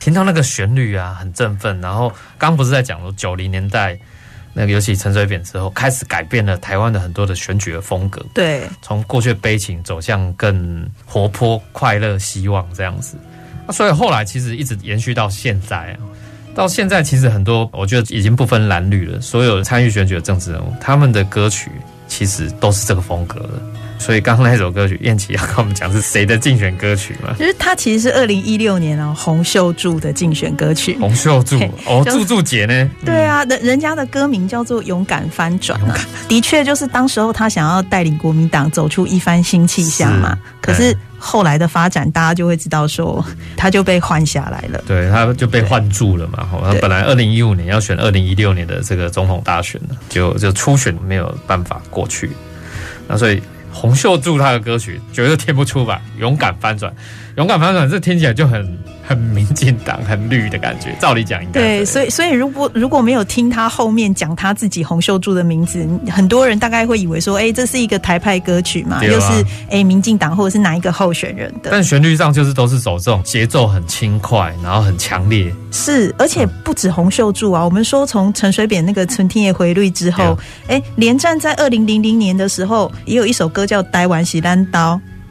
[0.00, 1.80] 听到那个旋律啊，很振奋。
[1.80, 3.96] 然后刚刚不是在讲说九零年代
[4.52, 8.20] 那个尤其陈水扁之后，开始改变了台湾的很多的选举的风格。
[8.34, 13.16] 对，从过去的悲情走向更活泼、快乐、希望这样子。
[13.64, 15.98] 那所以后来其实一直延续到现在啊，
[16.52, 21.70] 到现在其实很多我觉得已经不分蓝绿了，所有参与选举的政治人物，他们的歌曲
[22.08, 23.62] 其实都是这个风格的。
[24.00, 27.36] 所以刚刚那首歌曲，燕琪要跟我们讲是谁的竞选歌曲吗？
[27.38, 30.96] 就是它其实是二零一六年哦，洪秀柱的竞选歌曲。
[30.98, 32.90] 洪秀柱哦，柱柱姐呢？
[33.04, 35.94] 对啊，人人家的歌名叫做《勇敢翻转》啊，
[36.26, 40.36] 的确就是当时候他想要带领国民党走出一番新气象嘛。
[40.62, 43.22] 可是后来的发展，大家就会知道说，
[43.54, 44.82] 他就被换下来了。
[44.86, 46.48] 对，他就被换住了嘛。
[46.62, 52.30] 他本来二零一五年要选二零一六年的这个总统大选的，就就初选没有办法过去，
[53.06, 53.42] 那所以。
[53.72, 56.00] 洪秀柱他的歌曲绝对听不出吧？
[56.18, 56.92] 勇敢翻转，
[57.36, 58.78] 勇敢翻转，这听起来就很
[59.10, 60.94] 很民进党、很绿的感觉。
[61.00, 71.70] 照理讲应该对，所以所以如果如果没有听他后面讲他自己洪秀柱的名字，很多人大概会以为说，哎、欸，这是一个台派歌曲嘛，又、啊、是哎、欸、民进党或者是哪一个候选人的。
[71.72, 75.52] 但旋律上就是都是走这种节奏很轻快，然后很强烈。
[75.72, 80.38] 是，而且不止洪秀柱啊，我们说从陈水扁那个《春天的回绿》之后，
[80.68, 84.40] 哎、欸，连战在二零零零年的时候也有一首歌叫《台湾是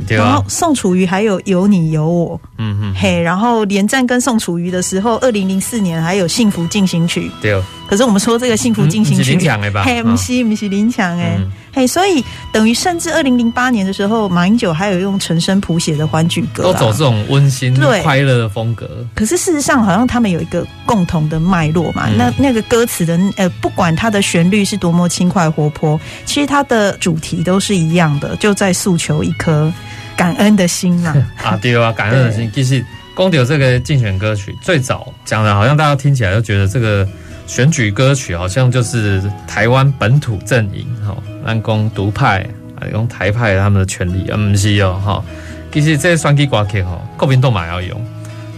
[0.08, 7.62] 然后宋楚瑜还有有你有我，嗯哼，嘿，然后连战跟宋楚瑜的时候，二零零四年还有幸福进行曲，对。
[7.88, 9.84] 可是我们说这个幸福进行曲，林强的吧？
[9.84, 11.40] 嘿，不是不是林强哎，
[11.74, 17.74] 嘿，所以等于甚至二零零八年的时候，马英九还有用陈升谱写的欢聚歌，都走这种温馨、
[18.04, 18.88] 快乐的风格。
[19.16, 22.08] 可是事实上，好像他们有一个共同的脉络嘛。
[22.16, 29.74] 那那个歌词的呃，不管它的旋律是多么轻快活泼，其实它的主题都是一样的，就在诉求一颗。
[30.20, 32.52] 感恩的心嘛， 啊对啊，感恩的心。
[32.54, 32.84] 其实
[33.16, 37.08] 公牛这个竞选歌曲最早讲的，好像大家听起来就觉得这个
[37.48, 41.16] 选举歌曲好像就是台湾本土阵营哈，
[41.46, 42.46] 南公独派
[42.76, 45.24] 啊，用台派他们的权利，嗯，不是哦哈。
[45.72, 48.06] 其实这些双击挂 K 哈，国民党嘛要用。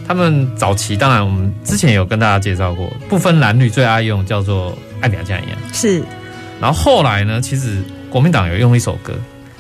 [0.07, 6.01] 他们早期当然我们之前有跟大家介绍过，不分男女最爱用叫做爱拼才赢是。
[6.59, 9.14] 然后后来呢，其实国民党有用一首歌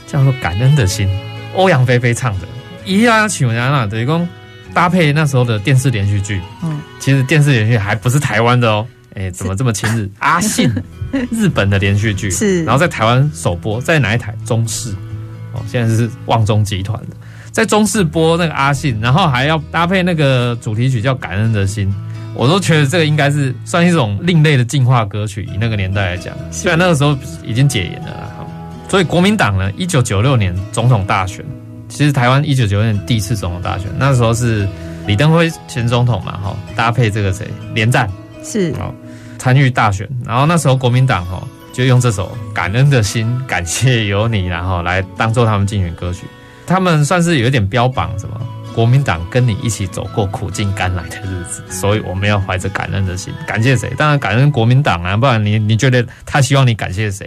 [0.07, 1.07] 叫做感恩的心。
[1.55, 2.47] 欧阳菲菲唱的，
[2.85, 4.27] 一样请人家等于说
[4.73, 6.41] 搭配那时候的电视连续剧。
[6.63, 8.87] 嗯，其实电视连续剧还不是台湾的哦。
[9.15, 10.09] 哎，怎么这么亲日？
[10.19, 10.73] 阿信，
[11.31, 14.33] 日本的连续剧是，然后在台湾首播，在哪一台？
[14.45, 14.91] 中视。
[15.53, 17.17] 哦，现在是旺中集团的，
[17.51, 21.89] 在中视播那个阿信，然后还要搭配那个主题曲叫《感恩的心》，
[22.33, 25.43] 我都觉得这个应该是算一种另类的进化歌曲。
[25.43, 28.40] 以那个年代来讲，虽然那个时候已经解严了啦。
[28.91, 31.45] 所以国民党呢，一九九六年总统大选，
[31.87, 34.67] 其实台湾一九九六年第一次总统大选，那时候是
[35.07, 38.11] 李登辉前总统嘛，哈，搭配这个谁连战
[38.43, 38.93] 是好
[39.39, 46.25] 参与大选，然后那时候国民党哈就用这首《感恩的心》， 感谢有你，然后来当做他们竞选歌曲，
[46.67, 48.41] 他们算是有一点标榜什么
[48.75, 53.89] 国民党跟你一起走过苦尽甘来的日子，所以我们要怀着感恩的心，感谢谁？
[53.97, 57.25] 当然感恩国民党啊，不然你你觉得他希望你感谢谁？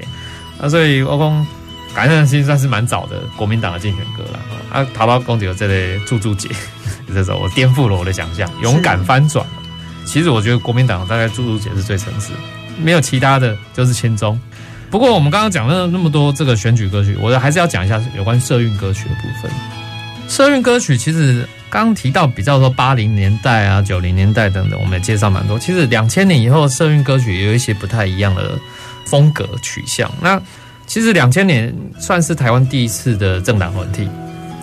[0.61, 1.47] 啊，所以我讲
[1.95, 4.39] 感恩的心算是蛮早的国民党的竞选歌了。
[4.73, 6.49] 啊，桃花公主有这类柱柱姐，
[7.15, 9.47] 这首我颠覆了我的想象，勇敢翻转。
[10.05, 12.33] 其实我觉得国民党大概柱柱姐是最诚实，
[12.83, 14.39] 没有其他的就是千中。
[14.91, 19.51] 不过我们刚刚讲了那么多这个选举歌曲，我还是要讲一下有关社运歌曲的部分。
[20.29, 25.59] 社运歌曲其实刚刚提到比较说八零年代啊、九零年代等等，我们也介绍蛮多。
[25.59, 28.59] 其实两千年以后社运歌曲也有一些不太一样的
[29.07, 30.11] 风格取向。
[30.21, 30.41] 那
[30.87, 34.09] 其实两千年算是台湾第一次的政党轮替。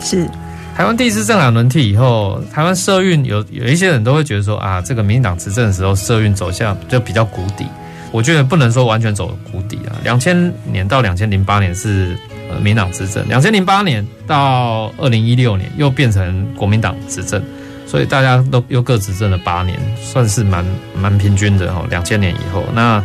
[0.01, 0.27] 是
[0.75, 7.65] 台湾第一次政党轮替以后，台湾社运有有一些人都会觉得说啊，这个民进党执政的时候，社运走向就比较谷底。
[8.11, 9.95] 我觉得不能说完全走谷底啊。
[10.03, 12.17] 两千年到两千零八年是
[12.49, 17.41] 呃民党执政，两千零八年到二零一六年又变成国民党执政，
[17.85, 21.85] 所以大家都又各执政了八年，算是蛮蛮平均的哈。
[21.89, 23.03] 两千年以后，那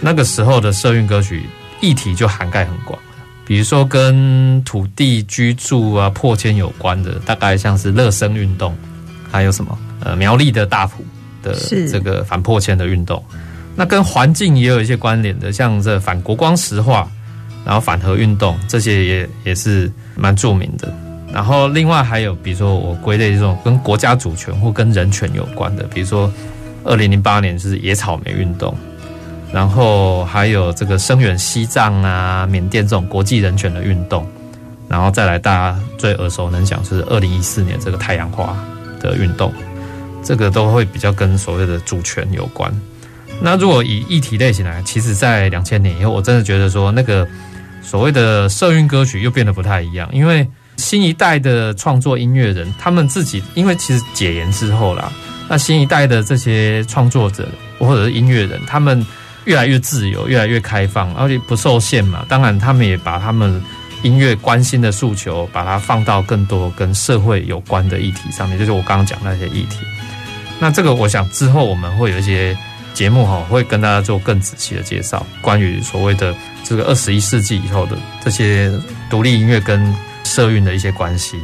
[0.00, 1.44] 那个时候的社运歌曲
[1.80, 2.98] 议题就涵盖很广。
[3.44, 8.76] 比如说跟土地居住啊、破迁有关的，大概像是乐生运动，
[9.30, 11.02] 还有什么呃苗栗的大埔
[11.42, 11.54] 的
[11.90, 13.24] 这个反破迁的运动。
[13.74, 17.08] 那跟环境也有一些关联的，像这反国光石化，
[17.64, 20.92] 然后反核运动，这些也也是蛮著名的。
[21.32, 26.30] 然后另外还有，比如说我归类这种跟国家主权或跟人权有关的，比如说
[26.84, 28.76] 二零零八年就是野草莓运动。
[29.50, 34.26] 然后还有这个声援西藏啊、缅甸这种国际人权的运动，
[34.86, 38.54] 然后再来大家最耳熟能详是二零一四年这个太阳花
[39.00, 39.50] 的运动，
[40.22, 42.70] 这个都会比较跟所谓的主权有关。
[43.40, 47.26] 那如果以议题类型来，其实在两千年以后，我真的觉得说那个
[47.82, 50.46] 所谓的社运歌曲又变得不太一样，因为
[50.76, 55.10] 新一代的创作音乐人，他们自己因为其实解严之后啦，
[55.48, 59.06] 那新一代的这些创作者或者是音乐人，他们。
[59.48, 62.24] 越来越自由，越来越开放，而且不受限嘛。
[62.28, 63.60] 当然，他们也把他们
[64.02, 69.78] 音乐关心的诉求，把它放到更多跟社会有关的议题上面，就是我刚刚讲那些议题。
[70.60, 72.54] 那这个，我想之后我们会有一些
[72.92, 78.70] 节目哈，会跟大家做更仔细的介绍，关于所谓的这个二十一世纪以后的这些
[79.08, 79.94] 独立音乐跟
[80.24, 81.40] 社运的一些关系。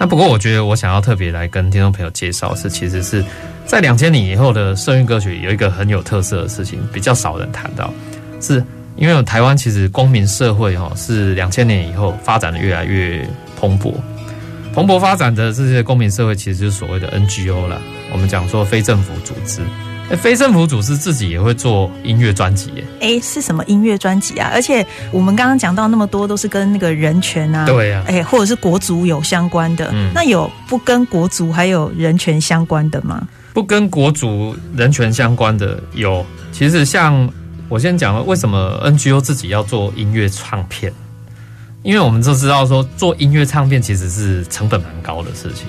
[0.00, 3.22] 那不过，我觉得我想要特别来跟听众朋友介绍是，其实是。
[3.66, 7.92] 在两千年以后的社运歌曲有一个很有特色的事情，比较少人谈到，
[8.40, 8.64] 是
[8.96, 13.24] 因为台湾其实公民社会哈是两千年以后发展的越来越
[13.56, 13.92] 蓬勃，
[14.74, 17.80] 蓬勃发展的这些公民社会其实就是所谓的 NGO 了。
[18.10, 19.60] 我们讲说非政府组织，
[20.16, 24.50] 非政府组织自己也会做音乐专辑，哎，是什么音乐专辑啊？
[24.52, 33.26] 而且我们刚刚讲到那么多都是跟那个人权啊，对啊，哎，或者是国足有相关的，嗯，那有不跟国足还有人权相关的吗？
[33.52, 37.28] 不跟国足人权相关的有，其实像
[37.68, 40.92] 我先讲了，为什么 NGO 自己要做音乐唱片？
[41.82, 45.66] 因为我们都知道说做音乐唱片其实是成本蛮高的事情，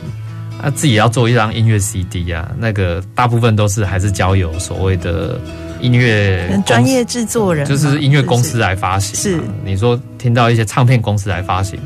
[0.62, 5.40] 啊，自己要做一张音乐 CD 啊，那个大部分都是还是交由所谓的
[5.80, 9.16] 音乐专业制作人，就是音乐公司来发行。
[9.16, 11.80] 是，是你说听到一些唱片公司来发行。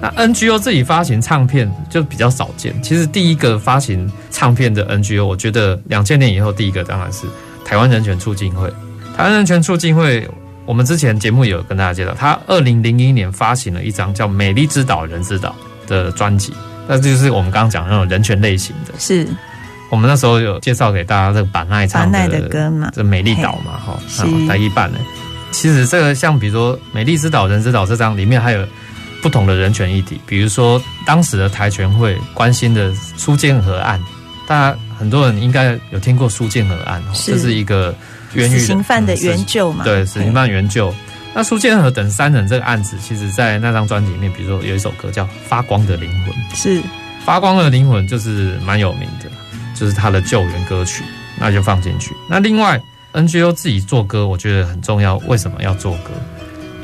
[0.00, 2.74] 那 NGO 自己发行唱片就比较少见。
[2.82, 7.26] 其实第一个发行唱片的 NGO，我觉得两千年以后第一个当然是
[7.64, 8.68] 台湾人权促进会。
[9.16, 10.28] 台湾人权促进会，
[10.66, 15.54] 我们之前节目有跟大家介绍，他二零零一年发行了一张叫《美丽之岛人之岛》
[15.88, 16.52] 的专辑，
[16.86, 18.92] 那就是我们刚刚讲的那种人权类型的。
[18.98, 19.26] 是
[19.90, 23.98] 我们那时候有介绍给大家这个板奈唱的，的歌嘛，这美丽岛嘛，哈，
[24.48, 24.98] 来一半呢。
[25.52, 28.66] 其实这个像比如说《美丽之岛人之岛》这张里面还有。
[29.22, 33.98] 不同的人权议题，比如说当时的台全会关心的苏建和案，
[34.46, 37.94] 大家很多人应该有听过苏建和案，是这是一个
[38.34, 39.82] 冤狱死刑犯的援救嘛？
[39.82, 40.94] 对，死刑犯援救。
[41.34, 46.80] 那苏建和等三人这个案子，其实在那张专辑里面，比如说有一首歌叫《发光的灵魂》，是
[47.24, 49.28] 《发光的灵魂》就是蛮有名的，
[49.74, 51.02] 就是他的救援歌曲，
[51.40, 52.14] 那就放进去。
[52.30, 52.80] 那另外
[53.12, 55.16] NGO 自己做歌，我觉得很重要。
[55.26, 56.10] 为什么要做歌？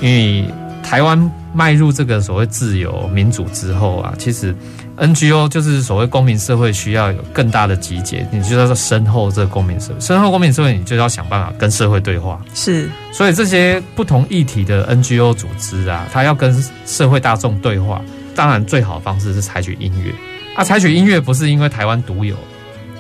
[0.01, 0.45] 因为
[0.83, 4.55] 台湾迈入这个所谓自由民主之后啊，其实
[5.01, 12.39] NGO 就是所谓公民社会需要有更大的集结，你就要说深厚这个公民社会，深厚公民社会，你就要想办法跟社会对话。
[12.53, 18.03] 是，所以这些不同议题的 NGO 组织啊，它要跟社会大众对话，
[18.35, 20.13] 当然最好的方式是采取音乐。
[20.55, 22.37] 啊，采取音乐不是因为台湾独有，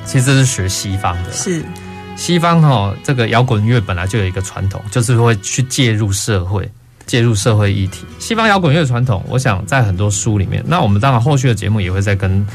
[0.07, 1.33] 其实这是学西方的。
[1.33, 1.63] 是，
[2.17, 6.67] 西方哈，这个摇滚乐本来就有一个传统，就是会去介入社会。
[7.11, 12.47] 介入社会议题，西方摇滚乐传统，我想在很多书里面，那我们当然后续的节目也会再跟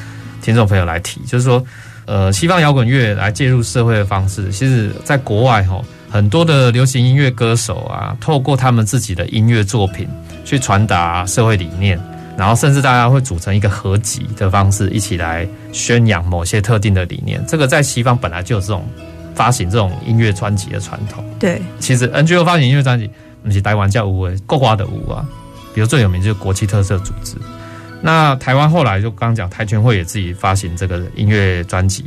[0.41, 1.61] 听众朋友来提，就是说，
[2.05, 10.07] 呃，西方摇滚乐来介入社会的方式，其实在国外哈，很多的流行音乐歌手啊，透过他们自己的音乐作品
[10.45, 11.99] 去传达社会理念，
[12.37, 17.43] 然后甚至大家会组成一个合集的方式，一起来宣扬某些特定的理念。
[17.45, 18.87] 这个在西方本来就有这种
[19.35, 21.21] 发行这种音乐专辑的传统。
[21.37, 23.09] 对，其实 NGO 发行音乐专辑，
[23.45, 25.25] 不是台湾叫无为国华的无啊，
[25.73, 27.35] 比如最有名就是国际特色组织。
[28.01, 32.05] 那台湾后来就刚刚讲台权会也自己发行这个音乐专辑。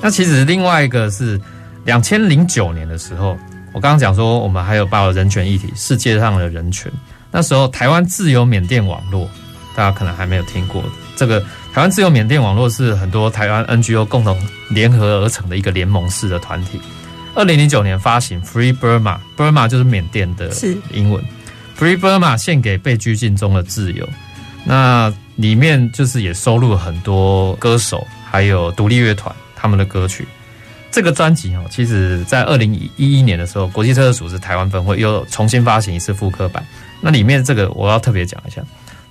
[0.00, 1.40] 那其实另外一个是
[1.84, 3.36] 两千零九年的时候，
[3.72, 6.90] 我刚刚讲说我们还有报人权议题，世界上的人权。
[7.30, 9.28] 那时候台湾自由缅甸网络，
[9.76, 10.82] 大家可能还没有听过。
[11.16, 11.40] 这个
[11.72, 14.36] 台湾自由缅甸网络是很多台湾 NGO 共同
[14.70, 16.80] 联合而成的一个联盟式的团体。
[17.34, 20.50] 二零零九年发行 Free Burma，Burma 就是缅甸的
[20.92, 21.22] 英文
[21.78, 24.08] ，Free Burma 献给被拘禁中的自由。
[24.64, 30.26] 那里面就是也收录了很多歌手，还有独立乐团他们的歌曲。
[30.90, 36.62] 这个专辑哦，其实在二零一一年的时候，国际特色组织台湾分会又重新发行一次复刻版。
[37.00, 38.60] 那里面这个我要特别讲一下，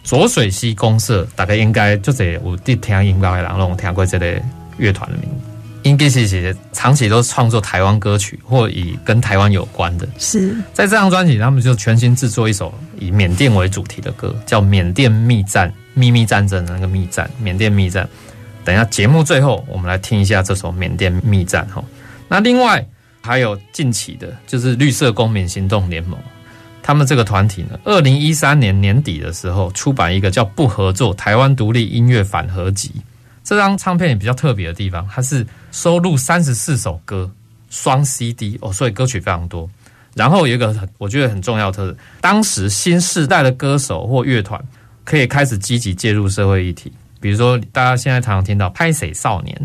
[0.03, 4.39] 浊水溪公社大概应该就这我第听音乐的人拢听过这类
[4.77, 5.48] 乐团的名字。
[5.83, 10.07] 应该是写长期都创作台湾歌曲或以跟台湾有关的。
[10.17, 18.07] 是在这张专辑，他们就全新制作一首以缅甸为主题的歌，叫《缅甸密战》，秘密战争的那个密战，缅甸密战。
[18.65, 21.83] 等一下节目最后，我们来听一下这首《缅甸密战》哈。
[22.27, 22.85] 那另外
[23.21, 26.19] 还有近期的，就是绿色公民行动联盟，
[26.83, 32.91] 他们这个团体呢，二零一三年年底的时候出版一个叫《不合作台湾独立音乐反合集》。
[33.49, 37.27] 这张唱片也比较特别的地方，它是收录三十四首歌，
[37.71, 39.67] 双 CD 哦，所以歌曲非常多。
[40.13, 44.63] 然后有一个很我觉得很重要的特色，当时新时代的歌手或乐团
[45.03, 49.59] 可以开始积极介入社会议题，比如说大家现在常常听到《拍谁少年》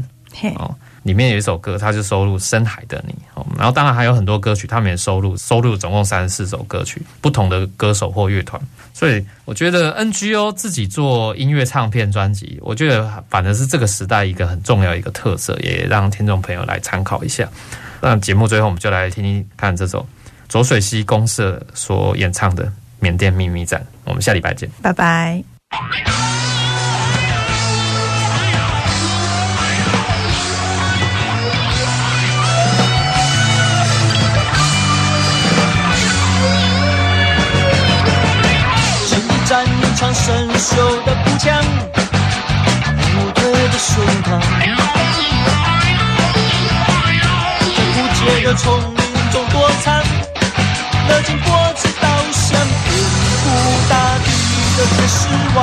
[0.55, 0.75] 哦。
[1.05, 3.15] 里面有一首歌，它就收录《深海的你》，
[3.57, 8.61] 然后当然还有很多歌曲，他们也收录收录总共三十四首歌曲，不同的歌手或乐团。
[8.93, 17.49] 所以我觉得 NGO 自己做音乐唱片专辑，我觉得反而是这个时代一个很重要一个特色，也让听众朋友来参考一下。
[18.01, 20.07] 那节目最后，我们就来听听看这首
[20.49, 22.65] 浊水溪公社所演唱的
[23.01, 23.81] 《缅甸秘密战》。
[24.05, 25.43] 我们下礼拜见，拜拜。
[40.25, 41.63] 生锈的步枪，
[43.15, 44.41] 无退的胸膛，
[47.61, 50.03] 在枯竭的丛林中躲藏，
[51.11, 51.47] 勒紧脖
[51.77, 52.89] 子刀向遍
[53.45, 53.47] 布
[53.91, 53.93] 大
[54.25, 54.27] 地
[54.79, 55.59] 的铁丝网。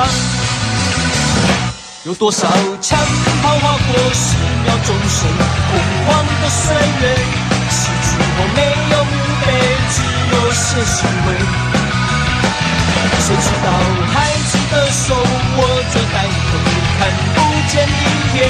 [2.04, 2.48] 有多少
[2.80, 3.00] 枪
[3.42, 5.28] 炮划过十秒钟声，
[5.72, 5.74] 疯
[6.06, 7.02] 狂的岁月，
[7.72, 8.60] 逝去后没
[8.92, 9.10] 有墓
[9.44, 9.48] 碑，
[9.90, 9.98] 只
[10.36, 10.96] 有血腥
[11.26, 11.71] 味。
[13.20, 13.68] 谁知道
[14.12, 14.16] 孩
[14.50, 15.60] 子的手握
[15.94, 16.52] 着弹头，
[17.00, 17.00] 看
[17.36, 17.38] 不
[17.70, 17.96] 见明
[18.34, 18.50] 天，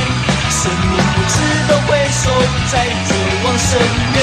[0.49, 1.33] 生命不值
[1.67, 2.23] 得回首，
[2.71, 2.73] 在
[3.07, 3.09] 绝
[3.43, 3.69] 望深
[4.13, 4.17] 渊。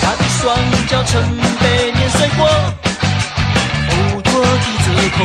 [0.00, 0.40] 他的双
[0.88, 1.12] 脚曾
[1.60, 2.48] 被碾碎过，
[3.88, 4.46] 呕吐的
[4.84, 5.18] 折扣。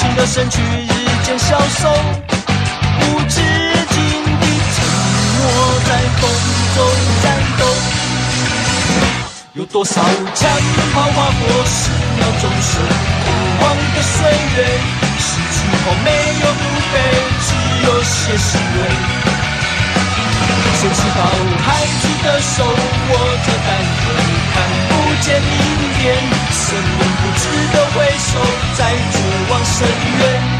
[0.00, 0.88] 情的身躯日
[1.22, 4.00] 渐消瘦，无止境
[4.40, 4.76] 的沉
[5.36, 5.40] 默
[5.84, 6.22] 在风
[6.74, 6.78] 中
[7.22, 7.24] 颤
[7.58, 7.62] 抖。
[9.52, 10.00] 有多少
[10.34, 10.50] 枪
[10.94, 12.80] 炮划过十秒钟声，
[13.26, 13.28] 疯
[13.58, 14.16] 狂的岁
[14.56, 14.64] 月，
[15.18, 16.08] 失去后没
[16.40, 16.62] 有不
[16.94, 16.96] 悲，
[17.44, 17.48] 只
[17.84, 19.29] 有些欣慰。
[20.80, 21.20] 谁知道
[21.60, 23.12] 孩子的手握
[23.44, 23.68] 着弹
[24.00, 24.08] 头，
[24.54, 24.56] 看
[24.88, 25.52] 不见明
[25.92, 26.16] 天，
[26.50, 28.40] 生命不值得回首，
[28.78, 29.14] 在绝
[29.50, 29.86] 望深
[30.20, 30.59] 渊。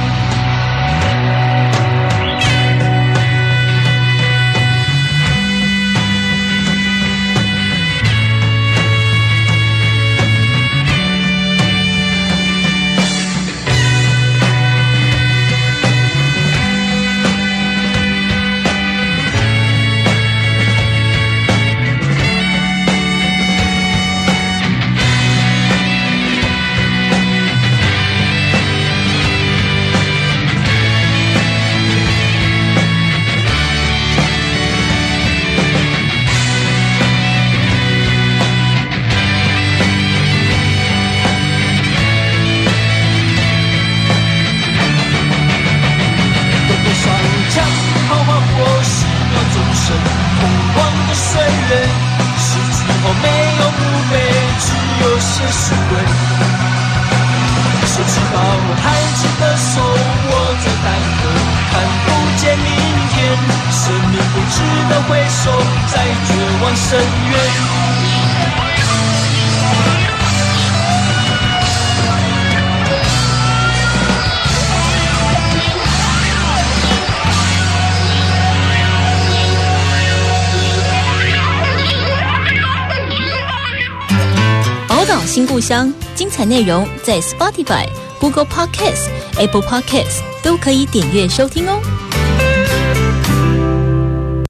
[85.70, 87.86] 新故乡精彩内容在 Spotify、
[88.18, 89.08] Google Podcasts、
[89.38, 92.09] Apple Podcasts 都可以点阅收听哦。